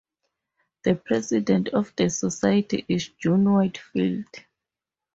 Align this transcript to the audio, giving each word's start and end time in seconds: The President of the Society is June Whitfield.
The 0.83 0.95
President 0.95 1.67
of 1.69 1.93
the 1.95 2.09
Society 2.09 2.83
is 2.89 3.09
June 3.19 3.53
Whitfield. 3.53 4.25